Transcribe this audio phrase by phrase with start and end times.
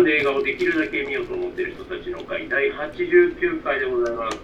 [0.00, 4.38] んで映画をできるだけ見ようと思っている人たちの会第89回でございます。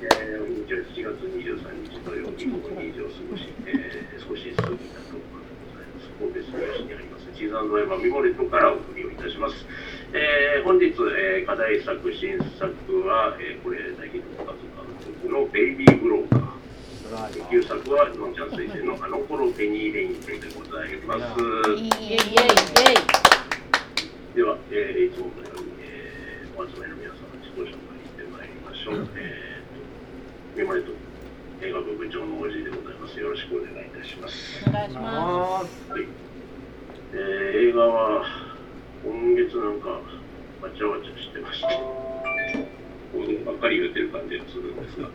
[0.00, 6.08] えー、日曜7月23日土曜日午後2時を過ごし、えー、少し過ぎたところでございます。
[6.16, 9.54] 神戸住吉にありますチーズドライマミモレットからお送りをいたします。
[10.14, 12.72] えー、本日、えー、課題作、新作
[13.04, 14.54] は、えー、これ、大ヒット監
[15.20, 16.49] 督のベイビー・ブローカー。
[17.50, 21.42] 旧作は、のんちゃん推薦のあの頃ペニーレインでございます。
[21.74, 29.08] イエイイエイイエイでは、えー、いつものように、えー、お集まりの皆様、自己紹介してまいりましょう。
[29.18, 30.92] えー、メモレット
[31.66, 33.18] 映画部部長のおじでございます。
[33.18, 34.62] よろしくお願いいたします。
[34.68, 35.90] お願いします。
[35.90, 36.06] はい。
[37.10, 38.22] えー、映画は、
[39.02, 39.88] 今月なんか、
[40.62, 41.74] わちゃわちゃしてまして、
[43.42, 45.10] ばっかり言ってる感じがするんですが、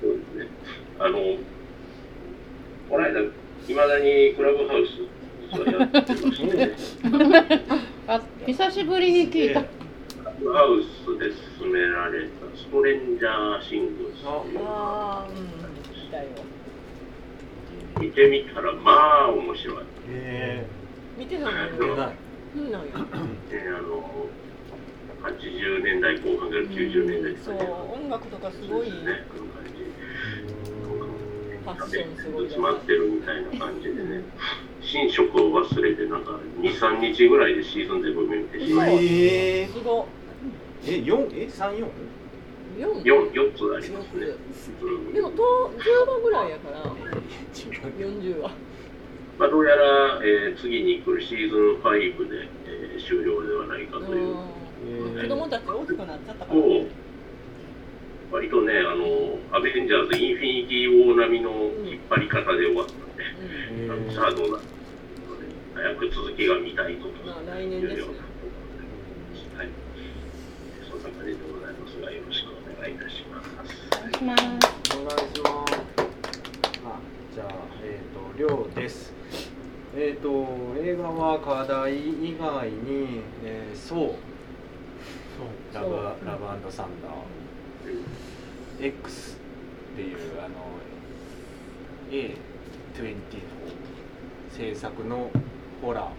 [0.00, 0.48] そうですね。
[0.98, 1.18] あの、
[2.88, 5.18] この間、いまだにクラブハウス、
[5.72, 6.74] やってまして、
[8.06, 9.62] あ、久しぶりに聞いた。
[9.62, 9.68] ク
[10.24, 15.36] ラブハウスで進められたストレンジャーシングスああ、うん、
[15.94, 16.24] 聞いたよ。
[18.00, 18.92] 見てみたら、ま
[19.24, 19.76] あ面白い。
[20.10, 20.66] へ
[21.18, 22.14] 見てないの見てない。
[22.54, 22.82] 見ない。
[23.52, 24.26] えあの
[25.22, 29.26] 80年代後半から90年代そう音楽とかすごい、ね、
[31.90, 34.22] で詰まってるみたいな感じでね。
[34.80, 40.06] 寝食を忘れてなんか23日ぐらいでシーズン全部見てしまいえー、すご。
[40.86, 41.88] え4え34
[42.78, 44.26] 4, 4, 4つありますね、
[44.82, 45.42] うん、でもと
[45.76, 46.84] 10話ぐらいやから
[47.98, 48.50] 40話
[49.38, 54.36] まあどうやら、えー、次に来るシーズン5で、えー、終了ではないかという、
[54.86, 56.86] えー、子供たち大きくなっちゃったから、ね、
[58.30, 61.50] 割とね、あの、アベンジャーズ、インフィニティ・ウォー並みの
[61.84, 63.24] 引っ張り方で終わったんで、
[63.88, 64.58] うん、さあどうな
[65.74, 68.02] 早く続きが見たいとまあ、来年ですね。
[69.56, 69.68] はい。
[70.90, 73.48] そんな感じでございますが、よろしくお願いいたします。
[74.22, 74.98] お願いします。
[74.98, 75.82] お願いします。
[76.84, 77.00] あ、
[77.34, 79.14] じゃあ、えっ、ー、と、りょうです。
[79.96, 84.14] えっ、ー、と、映画は課題以外に、えー、そう。
[85.72, 87.47] ラブラブサンダー。
[88.80, 89.36] X
[89.94, 90.54] っていうあの
[92.10, 93.16] A24
[94.56, 95.30] 制作の
[95.82, 96.10] ホラ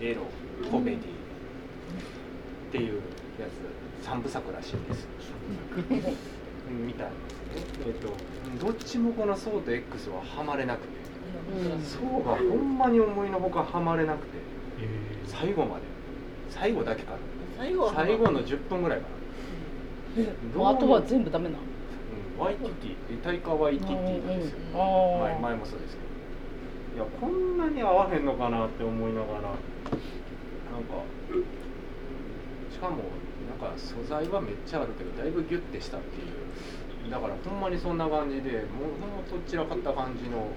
[0.00, 0.22] ーエロ
[0.70, 1.02] コメディっ
[2.72, 3.02] ていう
[3.40, 3.46] や
[4.02, 5.08] つ3部作らしいんです。
[6.86, 7.08] みたい
[7.86, 10.88] えっ、ー、とどっちもこのソーと X はハマれなくて、
[11.56, 14.38] うん、ソーがほんまに思いのほかハマれなくて、
[15.26, 15.94] 最後まで。
[16.50, 17.18] 最後だけかな
[17.58, 19.06] 最後の10分ぐらいか
[20.56, 20.70] な。
[20.70, 21.62] あとは全部ダメなの、
[22.36, 26.14] うん、ワイティティタイカワイティティですよ、ね、前前もそうですけど。
[26.94, 29.58] いやこんなに合わへんのかなって思いながらなんか
[32.70, 33.02] しかも
[33.50, 37.10] なんか素材はめっちゃあるけどだいぶギュッてしたっていう。
[37.10, 40.48] だからほんまにそんな感じでもうほんまとっちらかった感じの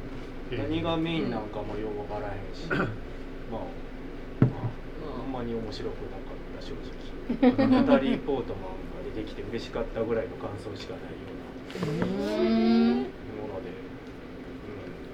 [0.50, 7.68] 何がメインなんかもよう分からへんし、 まあ、まあ、ほんまに面白くなかった正直。
[7.68, 11.37] ナタリー・ポートマンできて嬉しかったぐらいの感想しかないよ
[11.76, 13.72] もので、う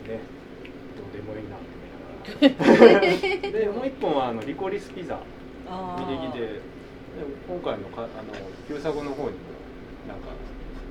[0.06, 0.08] ん。
[0.08, 0.20] ね、
[0.96, 1.98] どうでもいいなと思いな
[2.78, 3.02] がら
[3.52, 5.20] でもう一本はあのリコリスピザ
[6.00, 6.62] 見てきてで
[7.48, 8.10] 今回のかあの
[8.68, 9.54] 旧作の方にも
[10.08, 10.20] なん。
[10.20, 10.28] か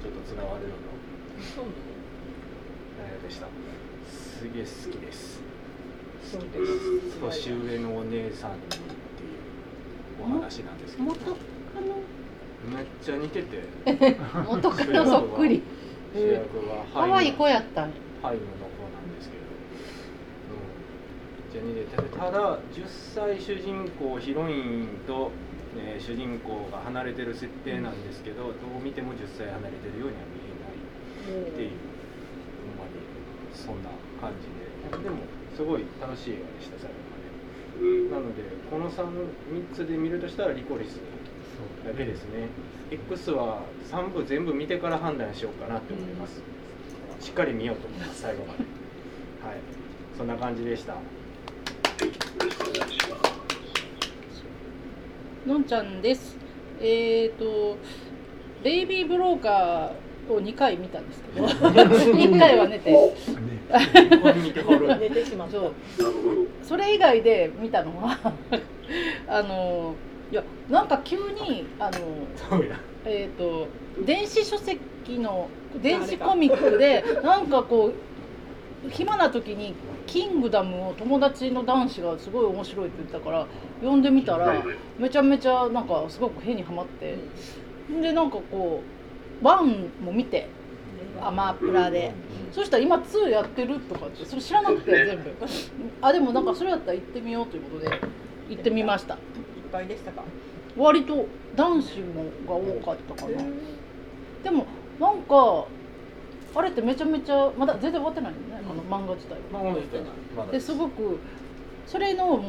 [0.03, 0.89] ちょっとつながるような
[3.07, 3.47] 内容でした
[4.11, 5.41] すげえ好きです
[6.33, 6.73] 好きです
[7.21, 8.59] 年上のお姉さん。
[8.59, 8.83] にっていう
[10.23, 10.79] お話なん。
[10.79, 11.11] ですけど、
[12.71, 13.63] めっちゃ似てて。
[14.47, 15.63] 元カノそっくり。
[16.15, 16.85] 主役は。
[16.93, 17.91] 可愛い子やったん。
[18.23, 19.43] ハイムの子なんですけど、
[20.53, 20.71] うん、
[21.43, 22.19] めっちゃ似てて。
[22.19, 25.33] ただ10歳主人公ヒロインと、
[25.75, 33.03] ね、主人公が離れてる設定なんですけど、どう見ても10歳離れてるようには見えないっていう、ほんまに
[33.53, 33.91] そんな
[34.21, 34.63] 感じで。
[35.03, 35.17] でも
[35.57, 37.23] すごい楽しい映画でした最後まで。
[38.11, 39.03] なのでこの 3,
[39.51, 41.01] 3つで見るとしたらリコリス
[41.85, 42.49] だけですね。
[42.91, 46.43] X は3部全部見てから判断しようかなって思います、
[47.21, 48.59] しっかり見ようと思います最後まで。
[48.59, 49.57] はい。
[50.17, 50.95] そんな感じでした。
[55.47, 56.37] のんちゃんです。
[56.81, 57.77] えっ、ー、と
[58.63, 61.47] ベイビーブローカーを2回見たんですけど。
[61.49, 62.93] 1回は寝て。
[65.01, 65.49] 寝てしまう。
[66.63, 68.19] それ以外で見たのは
[69.27, 69.95] あの
[70.33, 71.99] いやなんか急にあの
[73.05, 73.69] えっ、ー、と
[74.07, 74.81] 電子書籍
[75.19, 75.49] の
[75.83, 77.93] 電子コミックでなんかこ
[78.87, 79.75] う暇な時に
[80.09, 83.47] 「キングダム」を友達の男子がすごい面白いって言ったから
[83.81, 84.65] 読んでみたら
[84.99, 87.17] めちゃめちゃなんかすごく変にはまって。
[88.01, 88.81] でなんかこ
[89.43, 90.49] うワンも見て
[91.21, 92.13] アマプラで、
[92.53, 95.31] そしたら今2やってるとかってそれ知らなくて全部。
[96.01, 98.01] あでもなんかそれやったら行ってみようということで
[98.49, 99.19] 行ってみました
[99.73, 100.23] いっぱいでしたか？
[100.77, 101.27] 割と
[101.57, 103.43] 男子もが多かったかな。
[104.45, 104.67] でも
[105.01, 105.65] なんか
[106.55, 109.39] あれってめちゃめちゃまだ全然終わってないよね、あの漫画自体
[110.37, 110.47] は。
[110.53, 110.75] です。
[110.75, 111.19] ごく
[111.87, 112.41] それのもう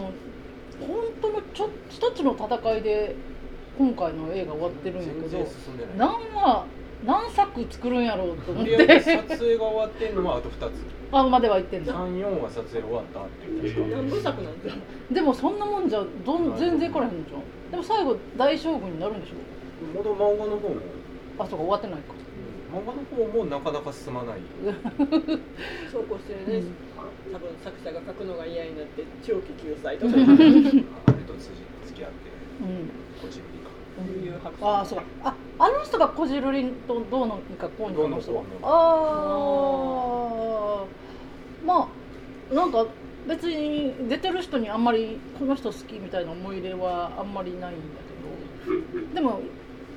[0.86, 3.16] 本当のちょ一つの戦いで
[3.78, 5.48] 今回の映画終わってるんやけど
[5.98, 6.66] 何話
[7.05, 9.00] 何作作るんやろうと思って。
[9.00, 10.94] 撮影が終わってんのはあと2つ。
[11.11, 11.94] あまでは言ってんだ。
[11.94, 14.77] 34は撮影終わったっていう何部作なんです
[15.11, 17.71] でもそんなもんじゃどん全然いからへんじゃん。
[17.71, 19.35] でも最後大将軍になるんでしょ。
[19.95, 20.75] まだ漫画の方も。
[21.39, 22.13] あそうか終わってないか。
[22.73, 24.39] 漫画の方もなかなか進まない。
[25.91, 26.65] そうこうしてるね、
[27.27, 30.13] うん、多分作者が書くのが嫌になって長期救済とか。
[30.13, 31.53] あれと付
[31.94, 32.89] き合って、うん、
[33.21, 33.69] こじるりか
[34.01, 35.00] いうああそう。
[35.21, 38.19] ああの人がこじるりとどうのかこうにかの？
[38.19, 40.85] 人ああ
[41.65, 41.88] ま
[42.51, 42.85] あなんか
[43.27, 47.79] 別に出てる人にあんまりこの人好きみたいな思い入れはあんまりないんだ
[48.65, 49.13] けど。
[49.13, 49.39] でも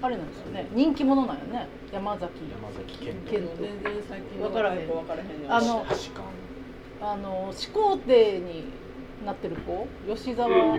[0.02, 0.68] あれなんですよね。
[0.72, 1.66] 人気者なんよね。
[1.92, 3.14] 山崎山崎健
[3.58, 5.84] 全然最近分からへん分からへんあの
[7.00, 8.64] あの始皇帝に
[9.24, 10.78] なってる子吉沢亮。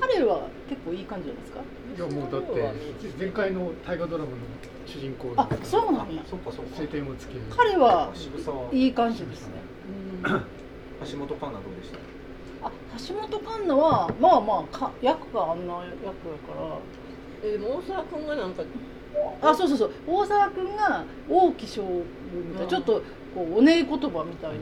[0.00, 1.60] 彼は結構いい感じじゃないですか？
[1.96, 2.72] いやもうだって
[3.18, 4.36] 前回の大河ドラマの
[4.86, 6.22] 主人公あそうなんや。
[6.24, 7.40] 晴天をつける。
[7.50, 8.12] 彼は
[8.72, 9.54] いい感じですね。
[10.22, 11.98] 橋本環奈どうでした？
[12.66, 12.70] あ
[13.08, 16.18] 橋本環奈はまあまあか役があんな役やか
[16.54, 16.78] ら。
[17.42, 18.62] えでも大沢君がなんか
[19.42, 19.92] あそうそうそう。
[20.06, 22.04] 大沢君が王毅将軍
[22.50, 23.02] みたいな、ちょっと
[23.34, 24.52] こうおねえ言葉みたい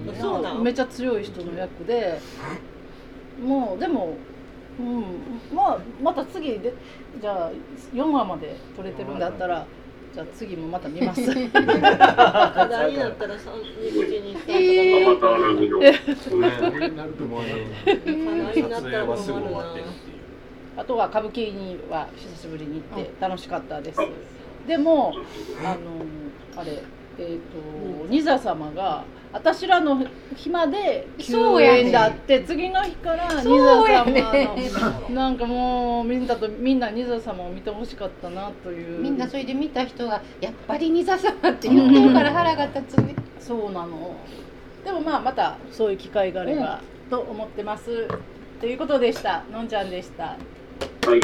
[0.43, 2.21] なめっちゃ強い人の役で。
[3.43, 4.17] もうでも、
[4.79, 6.73] うん、まあまた次で
[7.21, 7.51] じゃあ
[7.93, 9.67] 4話まで撮れてるんだったら。
[10.15, 11.23] じゃあ次もまた見ます。
[11.31, 11.33] 課
[12.67, 15.71] 題になったら三にしたえー、課題に
[18.71, 19.67] なったら困るな。
[20.79, 24.01] あとは歌舞伎には久しぶりに行って楽しかったです。
[24.67, 25.13] でも
[25.65, 26.83] あのあれ
[27.19, 30.07] えっ、ー、とニザ様が私らの
[30.37, 34.71] 暇で休園だって、ね、次の日からニザ様の、ね、
[35.11, 39.01] なんかもうみんなとみんなニザ様を見てほしかったなという。
[39.01, 44.17] みんなそれで見た人がやっぱりニザ様って言ってるから腹が立つね、うん、そうなの。
[44.85, 48.09] でもまあまたそういう機会があれば、うん、と思ってます。
[48.61, 49.45] ということでした。
[49.53, 50.25] のんちゃんでした。
[50.25, 50.37] は
[51.17, 51.21] い、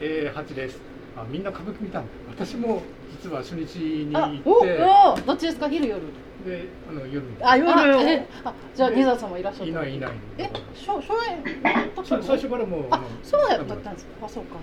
[0.00, 0.78] えー、8です。
[1.16, 2.06] あ、みんな歌舞伎見たの？
[2.30, 2.82] 私も
[3.12, 4.78] 実は初日に行って。
[4.82, 6.00] おお、どっちですか、昼夜。
[6.46, 7.22] で、あの夜。
[7.40, 8.22] あ、夜。
[8.44, 9.70] あ、じゃあ、ニザさんもいらっしゃる。
[9.70, 10.10] いない、いない。
[10.38, 12.22] え、初、初演。
[12.22, 12.86] 最初からもう。
[12.90, 14.26] あ、そうやったんですか。
[14.26, 14.56] あ、そうか。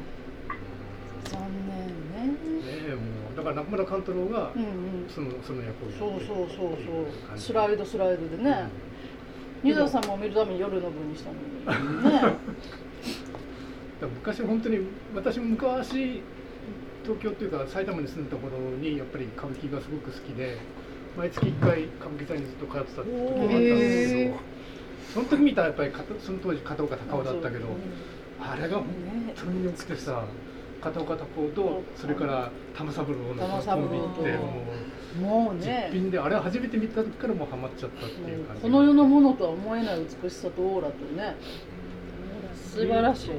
[1.25, 2.89] 残念ね。
[2.89, 3.01] ね、も
[3.33, 4.51] う、だから中村勘太郎が。
[5.07, 5.91] その、その役を。
[5.97, 6.77] そうそうそう
[7.27, 7.37] そう。
[7.37, 8.67] スライド、スライドでね。
[9.61, 12.25] ニザさんも見るために夜の分にしたのに。
[12.27, 12.33] ね。
[14.01, 14.79] 昔本当に
[15.13, 16.21] 私も昔
[17.09, 20.59] 東京っていうか埼玉に住んでた頃にやっぱり歌舞伎がすごく好きで
[21.17, 24.37] 毎月1回歌舞伎座にずっと通ってた時もあったんですけど
[25.13, 27.65] その時見たらやっぱりその当時片岡孝夫だったけど
[28.39, 28.85] あれが本
[29.35, 30.23] 当によくてさ
[30.81, 34.63] 片岡孝夫とそれから玉三郎のコンビっても
[35.17, 35.89] うもうね。
[35.91, 38.61] 実品であれ初めて見た時からもうハマっちゃったっていう感じ。
[38.61, 41.35] この世のものとは思えない美しさとオーラとね。
[42.55, 43.31] 素晴らしい。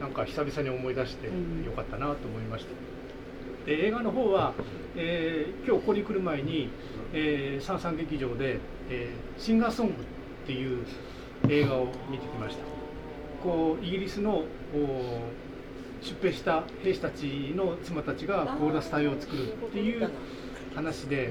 [0.00, 1.32] なんか久々に思い出してよ
[1.74, 2.70] かったなと思いました。
[3.70, 4.52] で映画の方は、
[4.96, 6.70] えー、今日ここに来る前に、
[7.12, 8.58] えー、三三劇場で、
[8.90, 9.96] えー、シンガーソングっ
[10.44, 10.84] ていう
[11.48, 12.64] 映画を見てきました。
[13.44, 14.42] こうイギリスの
[16.02, 20.10] 出兵した兵士たちの妻たちがコーラス隊を作るっていう
[20.74, 21.30] 話で、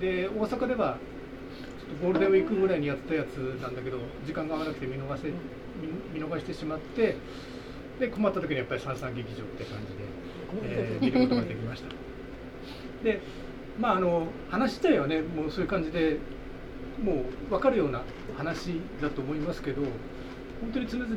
[0.00, 0.96] で大阪では
[2.00, 5.32] ゴールデンウィークぐらいにやったやつなんだけど時間が合わなくて見逃せ
[6.14, 7.16] 見逃してしまって
[7.98, 10.19] で困った時にやっぱり三々劇場って感じで、
[10.62, 11.88] えー、見ることができました。
[13.04, 13.20] で
[13.78, 16.18] まああの話自体はねもうそういう感じで
[17.02, 18.02] もう分かるような
[18.36, 19.82] 話だと思いますけど
[20.60, 21.14] 本当に常々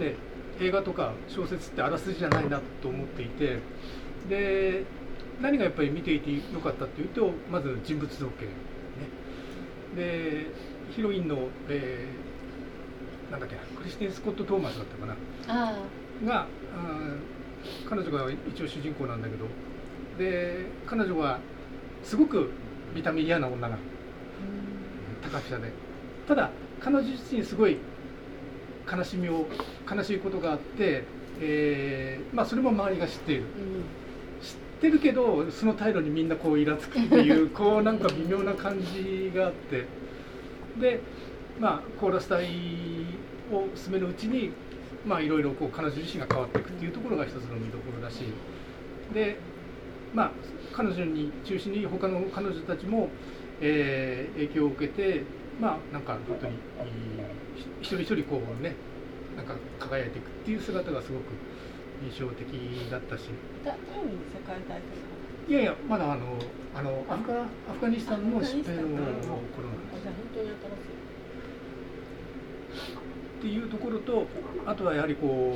[0.61, 3.59] 映画とか小説ってあらすじじゃないなと思っていて
[4.29, 4.85] で
[5.41, 8.51] 何がやっぱり見ていてよかったっていうとまず人物造形ね。
[9.95, 10.47] で
[10.91, 15.15] ヒロインの、えー、なんだっけクリスティン・スコット・トーマスだったかな。
[16.25, 16.47] が
[17.89, 19.45] 彼女が一応主人公なんだけど。
[20.17, 21.39] で彼女は
[22.03, 22.51] すごく
[22.93, 23.77] 見た目嫌な女が。
[25.23, 25.71] 高飛車で。
[26.27, 27.77] ただ彼女自身すごい
[28.91, 29.45] 悲しみを
[29.89, 31.03] 悲しいことがあって、
[31.39, 33.43] えーまあ、それも周りが知っている。
[34.41, 39.85] 知ってるけどその態度にみんなこうイラつくっていうこうなんか微妙な感じがあって
[40.77, 40.99] で
[41.57, 42.45] まあコーラス隊
[43.49, 44.51] を進めるうちに
[45.05, 48.23] まあいろいろこう彼女自身が変わっていくっていうところが一つの見どころだし
[49.13, 49.37] で
[50.13, 50.31] まあ
[50.73, 53.09] 彼女に中心に他の彼女たちも、
[53.61, 55.23] えー影響を受けて
[55.59, 56.53] まあなんか本当に
[57.81, 58.75] 一人一人こうね
[59.35, 61.23] なんか輝いていくっていう姿がすごく
[62.03, 62.45] 印象的
[62.89, 63.29] だったし。
[63.63, 65.13] だ第二次世界大戦
[65.47, 66.39] いやいやまだあの
[66.73, 70.49] あのアフガアフガニスタンの疾病の頃なんあですじゃあ本当に
[73.43, 74.25] っていうところと
[74.65, 75.53] あとはやはりこ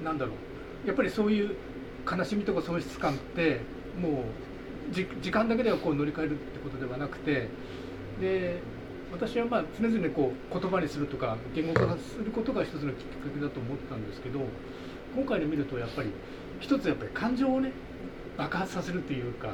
[0.00, 0.88] うなんだろう。
[0.88, 1.54] やっぱりそういう
[2.10, 3.60] 悲しみとか喪失感って
[4.00, 4.24] も
[4.90, 7.48] うじ時間だけではこう乗り換えるってことではなくて
[8.18, 8.62] で
[9.12, 14.40] 私はまあ常々こう言葉にするとか言語化することが一つのきっかけだと思ったんですけど
[15.14, 16.08] 今回で見るとやっぱり
[16.60, 17.72] 一つやっぱり感情をね
[18.38, 19.50] 爆発させるというか、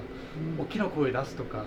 [0.56, 1.64] 大きな声出すとか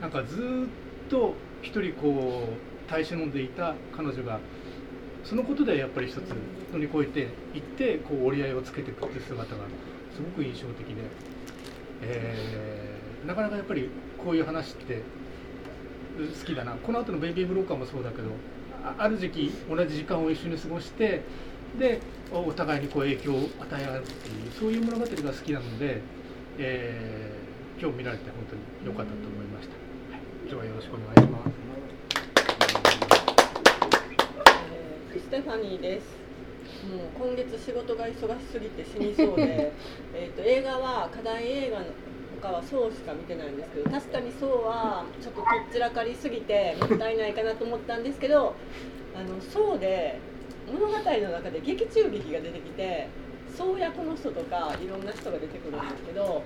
[0.00, 0.68] なんかずーっ
[1.08, 2.44] と一人こ
[2.86, 4.38] う耐え忍んでいた彼女が
[5.24, 6.18] そのことでやっぱり一つ
[6.72, 7.20] 乗り越えて
[7.56, 9.64] いってこう折り合いをつけていくっていう姿が
[10.14, 10.94] すごく印象的で、
[12.02, 12.94] えー
[13.26, 13.88] なかなかやっぱり
[14.22, 15.00] こういう話って
[16.40, 16.72] 好きだな。
[16.72, 18.28] この後の「ベイビー・ブローカー」もそうだけど
[18.98, 21.22] ある時期同じ時間を一緒に過ごして
[21.78, 22.00] で
[22.30, 26.02] お互いにこう影響を与え合うっていうそういう物語が好きなので、
[26.58, 27.44] えー
[27.80, 29.74] 今日見られて本当に良かったと思いました、
[30.14, 31.50] はい、今日はよろしくお願いします
[35.12, 36.06] えーステファニーです。
[36.86, 39.72] もう今月仕事が忙しすぎて死にそうで、
[40.14, 41.86] えっと映画は課題映画の
[42.40, 48.54] 他はそうしか見てないんですけど、確かにそうはちょっととっちらかりすぎてもったいないかなと思ったんですけど、
[49.16, 50.20] あのそうで
[50.70, 53.08] 物語の中で劇中劇が出てきて、
[53.58, 56.42] そう役の人とかいろんな人が出てくるんですけど。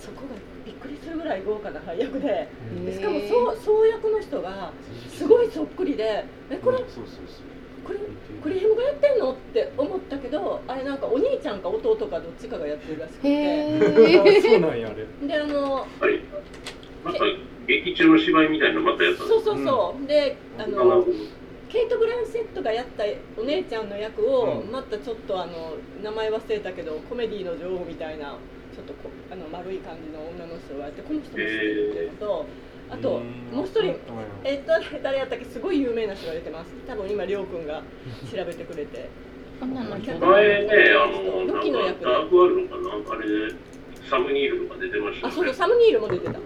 [0.00, 0.34] そこが
[0.64, 2.48] びっくりするぐらい豪華な配役で、
[2.86, 3.20] でしかも
[3.54, 4.72] そう役の人が
[5.10, 6.78] すごいそっくりで、えこれ
[7.84, 7.98] これ
[8.42, 14.60] クリヘムがやってんのって思ったけどあれなんかお兄ちゃんか弟かどっちかがやってるらしくてへあそう。
[14.60, 15.86] なんやあれであのはい。
[17.04, 17.18] また
[17.66, 21.04] 劇中の芝居みたいなのまたやったそうそうそう、であの
[21.68, 23.04] ケイト・ブランセットがやった
[23.40, 28.36] お姉ちゃんの役を、うんまたちょっとあの名前忘れたけどコメディの女王みたいな
[28.74, 32.46] ちょっとこあの丸い感じの女の人がやってこの人も知ってるっていうのと、
[32.90, 33.56] あとうん。
[33.56, 33.96] もう一人うん。
[34.44, 35.44] えっと誰やったっけ？
[35.44, 36.70] すごい有名な人が出てます。
[36.86, 37.82] 多分今りょうくんが
[38.30, 39.08] 調べてくれて。
[39.60, 40.18] 女の人。
[40.18, 43.54] 前ね、あの、ロキの役なんかダークワールドかな、あれで、
[44.08, 45.52] サムニールとか出てましたあそうそうね。
[45.52, 46.38] サム・ニールも出てた、ね。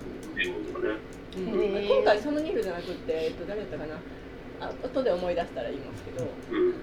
[1.37, 1.87] うん。
[1.87, 4.01] 今回サム・ニールじゃなくって、えっと、誰やったかな？
[4.61, 6.25] あ後で思い出したら言いますけど。
[6.25, 6.75] うん。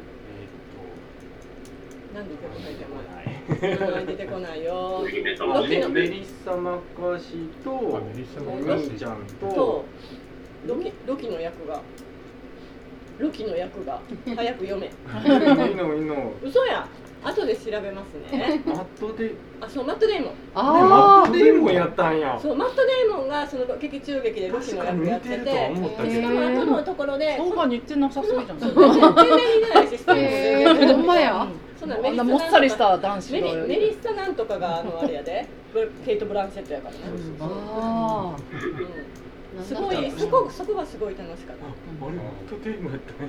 [2.13, 4.05] なんで出てこない？
[4.05, 7.19] 出てこないよメメリッサ・マッカー。
[7.19, 9.85] シーとあメリッサおマッカーシちゃんとと
[10.67, 10.91] ロキ。
[11.07, 11.81] ロキの役が。
[13.17, 14.01] ロキの役が。
[14.35, 14.87] 早く読め。
[15.69, 16.33] いいのいいの。
[16.43, 16.87] 嘘や
[17.23, 18.61] 後で調べますね。
[18.65, 19.35] マットで。
[19.61, 20.29] あそうマット・デイモン。
[20.31, 22.39] でマあットデーモンやったんや。
[22.41, 25.75] そうマット・デイモンがその劇中劇でロキの役やっててて
[26.09, 28.59] しかも後のところでそうが似てなさそうじゃん。
[28.59, 28.95] 全然似
[29.67, 31.47] てないしスタイルもへ全然ーほんまや。
[31.79, 35.47] そんなあんなもっさりした男子メがリメリッサなんとかがあのあれやで。
[35.73, 36.99] ブケイト・ブランシェットやからね、
[37.39, 38.35] あ。
[38.35, 38.61] うん、
[39.59, 41.65] すごいそこそこがすごい楽しかった。
[41.65, 41.69] あ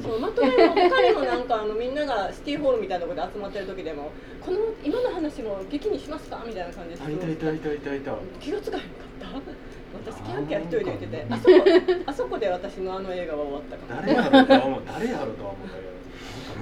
[0.01, 6.45] そうマットデイモン他にもなんかあのみんながシティホールみたいなところで集まってる時でもこの今の話も劇にしますか？
[6.47, 7.13] みたいな感じで。
[7.13, 8.15] いたいたいたいたいたいた。
[8.41, 9.27] 気がつかへんかった？
[10.13, 11.27] 私キャンキャン一人で言ってて。
[11.29, 11.55] あそこ
[12.07, 14.83] あそこで私のあの映画は終わったか誰やろうとは思う。
[14.87, 15.93] 誰やろうとは思ったけど。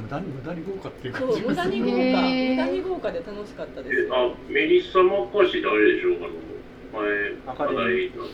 [0.00, 1.49] 無駄に無駄に豪華っていう感じがする。
[1.49, 1.95] 無駄に豪華。
[1.95, 4.09] 無駄に豪華で楽しかったです。
[4.11, 6.33] あ、メリッサ・マッカーシーってあれでしょう、あの、
[6.92, 7.02] 前、
[7.47, 8.25] アカデミーの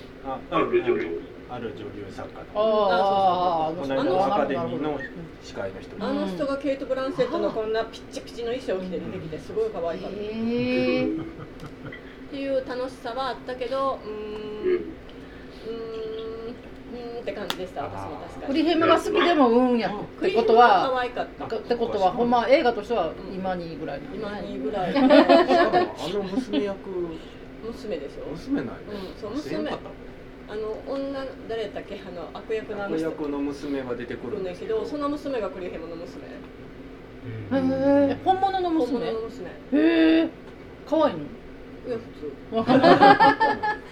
[0.51, 1.23] ある女優。
[1.49, 4.99] ある女優作家あのあ、この間のアカデミーの
[5.43, 10.21] 司会の人あの人がケイト・ブランセットのこんなピッチピチの衣装を着て出てきてすごい可愛かったっ。
[12.33, 14.97] ていう楽しさはあったけどうん。
[17.21, 26.79] って感じでした私も確かクリヘムが好きでもうんやってことクリームが可は愛かったってことはほんま映画としては今にぐらい今にぐらいあの娘役
[27.67, 28.31] 娘でしょ？
[28.31, 29.79] 娘なんやうんそう知らんかっ
[30.49, 32.01] あの女誰やっけ？
[32.07, 33.07] あの悪役のあの人。
[33.11, 36.23] 役の娘が出てく来るんだけどその娘がクリヘムの娘。
[37.27, 39.51] うんへえ本物の本娘物の娘。
[39.51, 40.29] へえ
[40.89, 41.21] 可愛いの？
[41.87, 42.33] いや普通。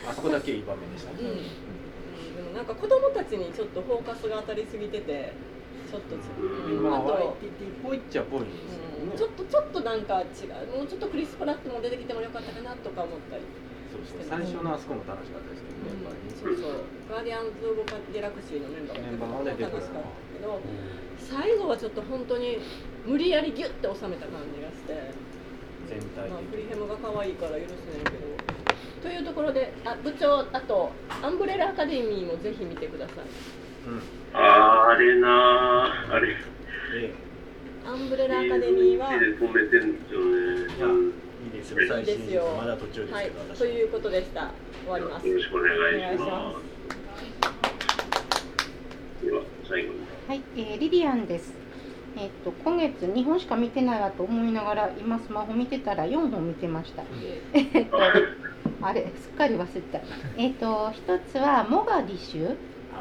[0.08, 1.18] あそこだけいい場面でしたね。
[1.20, 2.48] うん。
[2.48, 5.32] うん、なんか子供たちにちょっとフォーカスが当たりすぎてて
[5.94, 7.36] ちょっと、うん、まああと
[7.82, 9.14] ぽいっちゃっぽいんですよね。
[9.14, 10.78] うんちょっとちょっとなんか違う。
[10.78, 13.44] もうちょっとクリス・プラットも出てきてもよかったかなとか思ったり、
[13.92, 14.26] そうそう。
[14.26, 16.24] 最初のあそこも楽しかったですけどねやっぱり。
[16.24, 16.82] ねそうそう。
[17.06, 20.58] ガーディアンズ・オブ・ギャラクシーのメンバーも楽しかったけど
[21.20, 22.58] 最後はちょっと本当に
[23.06, 25.14] 無理やりギュッて収めた感じがして、
[25.86, 28.34] 全体まあ、プ的リヘムが可愛いから許せないけど。
[29.04, 30.90] というところであ部長あと
[31.22, 33.24] アンブレラアカデミーもぜひ見てください
[33.86, 34.02] うん
[34.36, 36.36] あれなーあれ。
[36.96, 37.14] え
[37.86, 40.20] アンブレラアカデミーはで止めてんですよ。
[40.20, 41.78] ねじゃあいいですよ。
[41.88, 43.24] 最いいですまだ途中ですはい。
[43.26, 44.50] けど私ということでした。
[44.84, 45.28] 終わります。
[45.28, 45.68] よろしくお願
[46.14, 46.54] いしまま
[49.20, 49.26] す。
[49.26, 49.98] では最後に。
[50.28, 51.52] はい、えーリリアンです。
[52.16, 57.02] えっと今月2本しか見てないわと思いながら今スマホ見てたら4本見てました。
[57.52, 57.98] えっと
[58.82, 60.00] あれすっかり忘れてた。
[60.38, 62.56] えっと一つはモガディッシュ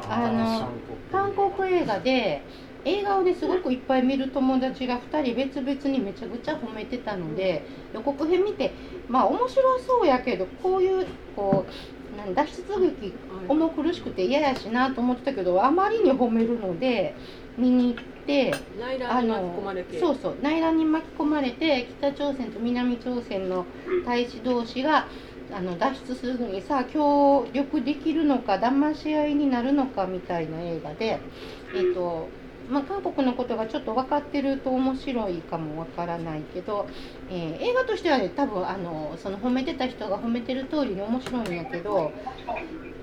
[0.08, 0.68] あの
[1.10, 2.42] 韓国映画で
[2.84, 8.72] 映画をねすごくいっぱい見る友達が2人別々にめちゃくちゃ褒めてたので予告編見て
[9.08, 13.14] まあ面白そうやけどこういうこうなん脱出劇
[13.48, 17.14] 重苦しくて嫌やしなと思ってたけどあまりに褒めるので
[17.56, 20.00] 見に行ってあ内乱に巻き込のまれて。
[20.00, 23.64] そうそう内乱に巻き込まれて北朝鮮と南朝鮮の
[24.04, 25.06] 大使同士が
[25.54, 31.20] あの脱出するのにさあ協力できるのか騙し合いになるのかみたいな映画で、
[31.74, 32.28] えっと
[32.68, 36.88] まあ、韓国のことがちょっと分かってると面白いかも分からないけど、
[37.30, 42.12] えー映画としてはね多分あのその褒めてた人が褒めてる通りに面白いんやけど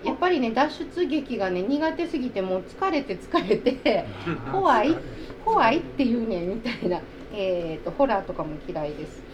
[0.03, 4.05] やっぱりね脱出劇がね苦手すぎてもう疲れて疲れて
[4.51, 4.97] 怖い
[5.45, 6.99] 怖いっていうねみたいな、
[7.33, 9.30] えー、とホラーとかも嫌いです。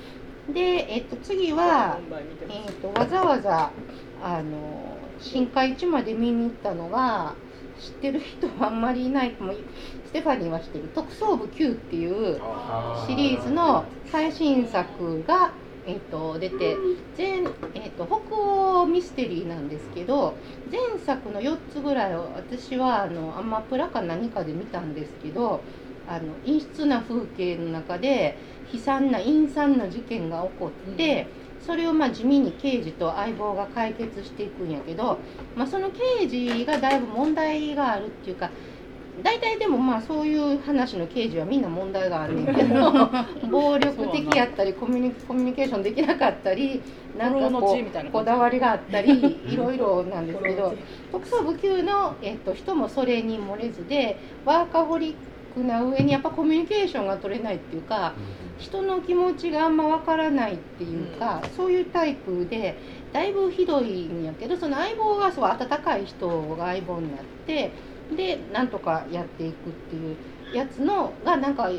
[0.54, 2.18] で、えっと次は、えま
[2.68, 3.72] すー、とわざわざ
[4.24, 7.36] あの新海地まで見に行ったのが
[7.80, 9.54] 知ってる人はあんまりいないかも。
[10.08, 12.40] ステファニーは知ってる「特捜部 Q」っていう
[13.06, 15.52] シリーズの最新作が、
[15.86, 16.78] えー、と出て
[17.16, 17.44] 全、
[17.74, 20.36] えー、と北欧ミステリーなんですけど
[20.72, 25.60] 前作の4つぐらいを私はあのアマプラか何かで見たんですけど
[26.08, 28.38] あの陰湿な風景の中で
[28.74, 31.28] 悲惨な陰惨な事件が起こって、
[31.66, 35.18] それをまあ地味に刑事と相棒が解決していくんやけど、
[35.56, 38.50] まあ、その刑事がだいぶ問題があるっていうか
[39.24, 43.10] 大体でもまあそういう話の刑事はみんな問題があるんやけど
[43.50, 46.82] 暴力的やったりコミュニコミュニケーションできなかったり
[47.18, 50.74] なんかこうこだわりがあったりいろいろなんですけど
[51.12, 55.18] 特捜部級の、えっと、人もそれに漏れずでワーカホリック
[55.64, 58.14] な上にやっぱコミュニケーションが取れないっていうか
[58.60, 62.76] 人の気持ちがあんまわからないっていうか、そういうタイプで
[63.14, 67.72] だいぶひどいんやけどその相棒がそう温かい人が相棒になって
[68.16, 70.18] でなんとかやっていくっていう
[70.56, 71.70] やつのがなんか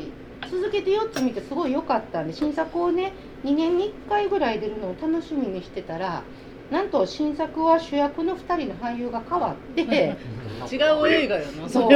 [0.49, 3.13] 続けて4つ見てすごい良かったんで新作をね
[3.43, 6.23] 2年に1回ぐらい出るのを楽しみにしてたら
[6.71, 10.17] なんと新作は主役の2人の俳優が変わって。
[10.71, 11.89] 違う映画やなそそう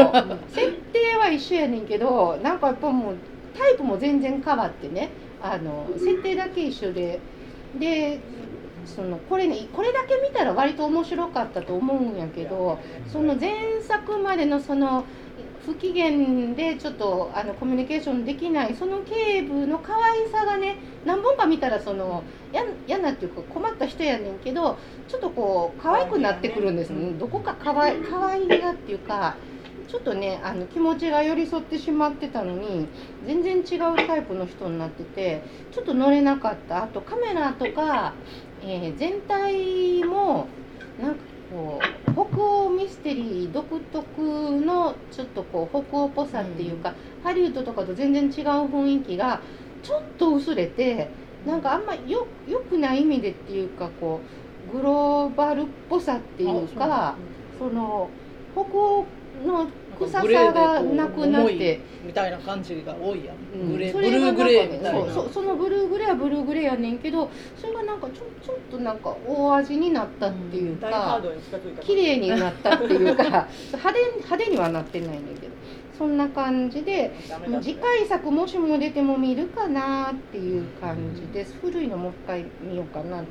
[0.48, 3.16] 設定は一緒やねんけどなんかやっぱもう
[3.54, 5.10] タイプも全然変わってね
[5.42, 7.20] あの設定だけ一緒で
[7.78, 8.20] で
[8.86, 15.06] そのこれねこれだけ見たら割と面白かったと思うんやけどその前作までのその
[15.66, 27.14] 不機嫌でちょっとあのコミュニケーションできないその警部の可愛さがね何本か見たらそのや嫌なっていうか困った人やねんけどちょっとこう可愛くなってくるんですね。
[27.14, 29.40] どこか可愛可愛げがっていうか
[29.88, 36.84] ちょっとねあの気持ちが寄り添ってしまってたのに全然違うタイプの人になっててちょっと乗れなかった。
[36.84, 38.20] あとカメラとか、
[38.60, 40.58] えー全体も
[40.98, 49.44] なんかこう北欧ミステリー独特のちょっとこう北欧っぽさっていうか、ハリウッドとかと全然違う雰囲気が
[49.82, 54.26] ちょっと薄れてなんかあんまよよくない意味でっていうかこ
[54.64, 58.18] うグローバルっぽさっていうかその
[58.52, 61.80] 北欧の臭さがなくなって。
[62.04, 63.72] みたいな感じが多いやん、うん。
[63.72, 65.14] ブルーグレーみたいな。
[65.14, 73.24] そうそのブルーグレーはブルーグレーやねんけどそれがなんかちょちょっとなんか大味になったっていうかダイハードに近づいた綺麗になったっていうか
[73.72, 75.54] 派手派手にはなってないんだけど
[75.98, 77.14] そんな感じで
[77.62, 81.56] 次回作もしも出ても見るかなっていう感じです。
[81.62, 83.26] 古いのもう一回見ようかなと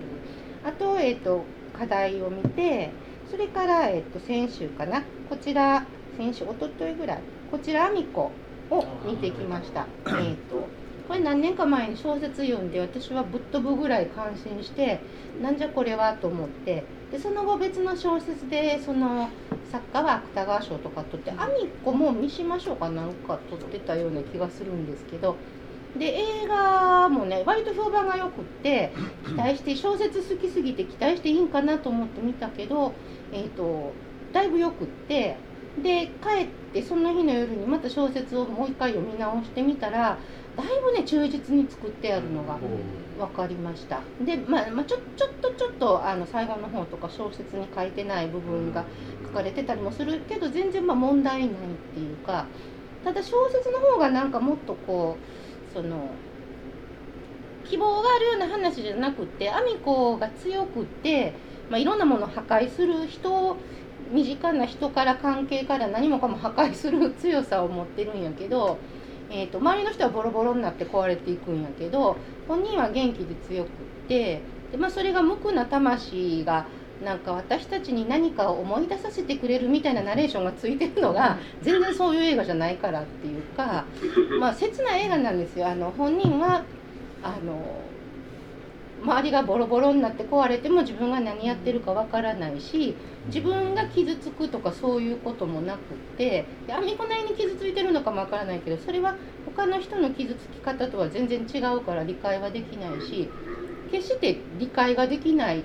[0.64, 1.42] あと,、えっと
[1.77, 2.90] 課題を見て
[3.31, 5.03] それから、えっと先週かな。
[5.31, 7.18] こちら先週一昨日ぐらい
[7.51, 8.31] こちら「アミコ」
[8.70, 9.87] を見てきました。
[10.20, 15.01] えっとこれ何年か前に小説読んで私はぶっ飛ぶぐらい感心して
[15.42, 19.29] なんじゃこれはと思ってでその後別の小説でその
[19.70, 25.37] 作家は芥川賞とか取ってアミコも三島賞かなんか取ってたような気がするんですけど
[25.98, 28.92] で映画もね割と評判がよくって
[29.27, 32.92] 期待して小説好きすぎて期待していいんかなと思って見たけど、
[33.33, 33.92] えーと、
[34.33, 35.37] だいぶよくって
[35.81, 40.19] で帰ってその日の夜にまた小説をもう一回読み直してみたら
[40.57, 42.59] だいぶね忠実に作ってあるのが
[43.19, 44.01] 分かりました。
[44.23, 48.85] で、まあ、まあ、ちょちょっとちょっとあの最後の方とか小説に書いてない部分が
[49.29, 51.51] 書かれてたりもするけど全然まあ問題ないっ
[51.95, 52.45] ていうか
[53.03, 55.17] ただ小説の方がなんかもっとこ
[55.71, 56.11] うその
[57.65, 61.33] 希望があるような話じゃなくてアミコが強くって、
[61.71, 63.57] まあ、いろんなものを破壊する人
[64.12, 68.79] 身近な人から関係から何もかも破壊する強さを持ってるんやけど。
[69.35, 73.70] えーと、周りの人はボロボロになって壊れていくんやけど本人は元気で強くっ
[74.07, 76.66] てで、まあ、それが無垢な魂が
[77.03, 83.87] なんか私たちに何かを思い出させてくれるみたいなナレーションがついてるのが全然そういう映画じゃないからっていうか、
[84.38, 85.66] まあ、切ない映画なんですよ。
[85.66, 86.64] あの本人は
[87.22, 87.83] あの
[89.03, 92.94] 周りがボロボロになって壊れても自分が何やってるかわからないし
[93.27, 95.81] 自分が傷つくとかそういうこともなくっ
[96.17, 103.29] てで編み子なりに傷ついてるのかもわからないけどそれは他の人の傷つき方とは全然違うから理解はできないし
[103.91, 105.63] 決して理解ができない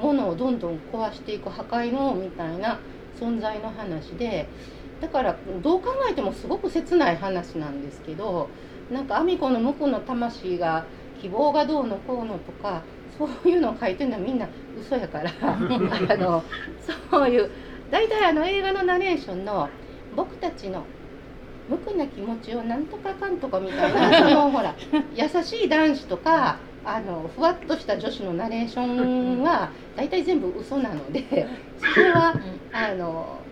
[0.00, 2.80] ものをどんどん壊していく破壊のみたいな
[3.18, 4.48] 存在の話で
[5.00, 8.48] だからどう考えてもすごく切ない話なんですけど
[8.90, 10.86] なんかアミコの無垢の魂が
[11.20, 12.82] 希望がどうのこうのとか
[13.16, 15.30] そういうのを書いてるのはみんな嘘やから。
[15.42, 16.44] あの
[17.10, 17.50] そういう
[17.90, 19.70] 大体あの映画のナレーションの
[20.10, 20.86] 僕たちの
[21.68, 24.76] 無垢な気持ちをなんとかかんとかみたいな そのほら
[25.12, 32.34] 優しい男子とかあのふわっとした女子のナレーションは大体全部嘘なので それは
[32.70, 33.48] あの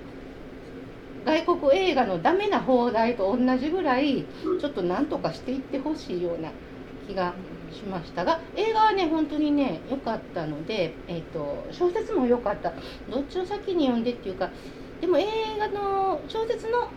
[1.24, 6.52] 外国映画のダメな放題と同じぐらいちょっとなんとかしていってほしいような
[7.06, 7.34] 気が
[7.72, 12.72] しましたが映画はね本当にね良かったので、えーと、小説も良かった。
[13.10, 14.50] どっちを先に読んでっていうか
[15.00, 15.26] でも映
[15.58, 16.88] 画の小説の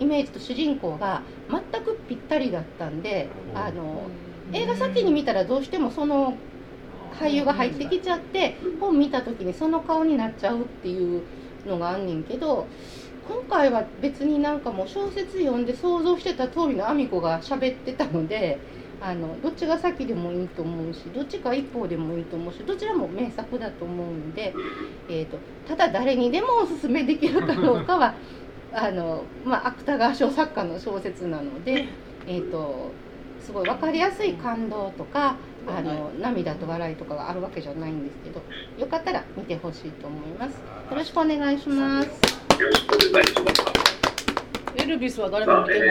[0.00, 4.02] イメージと主人公が全くぴったりだったんであの
[4.52, 6.34] 映画先に見たらどうしてもその
[7.18, 11.22] 俳優が入ってきちゃって本見た時にその顔になっちゃうっていう
[11.66, 12.66] のがあんねんけど
[13.28, 18.58] 今回は別になんかもう小説読んで想像してた通りのあみ子が喋ってたので
[19.00, 24.54] あのどっちが先でもいいと思うしどっちか一方でもいいと思うしどちらも名作だと思うんで、
[25.08, 28.14] えーと、ただ誰にでもおすすめできるかどうかは
[28.72, 31.86] あの、まあ、芥川賞作家の小説なので、
[32.26, 32.90] えーと、
[33.40, 38.42] すごい分かりやすい感動とかあの涙と笑いとかがあるわけじゃないんですけど
[38.78, 40.54] よかったら見てほしいと思います。
[40.90, 42.08] よろしくお願いします。
[42.60, 43.87] よろしくお願いします。
[44.88, 45.90] エルビスは誰も見てない。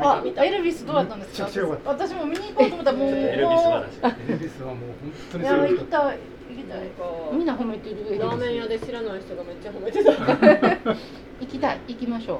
[0.00, 1.48] あ、エルビスどうだったんですか？
[1.84, 3.08] 私も見に行こうと思ったらもう。
[3.10, 5.44] エルビスはもう本当に。
[5.44, 6.18] いや行きたい。
[6.50, 6.80] 行きたい。
[7.32, 7.96] みんな褒めてる。
[8.16, 10.12] ラーメン屋で知らない人がめっちゃ褒めてた。
[11.42, 11.80] 行きたい。
[11.88, 12.38] 行きましょう。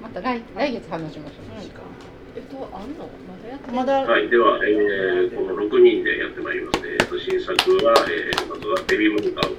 [0.00, 1.46] また来来月話しましょう。
[2.36, 3.10] えっと、あんの？
[3.26, 6.78] まだやってまだはい、では、えー、この6人でやってまいります。
[6.86, 7.52] えー、と新作
[7.84, 9.56] は、えー、まずはデビューモニターを